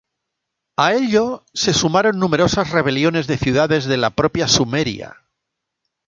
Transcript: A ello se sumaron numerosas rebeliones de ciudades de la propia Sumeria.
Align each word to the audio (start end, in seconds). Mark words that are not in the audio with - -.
A 0.77 0.95
ello 0.95 1.45
se 1.53 1.75
sumaron 1.75 2.17
numerosas 2.17 2.71
rebeliones 2.71 3.27
de 3.27 3.37
ciudades 3.37 3.85
de 3.85 3.97
la 3.97 4.09
propia 4.09 4.47
Sumeria. 4.47 5.15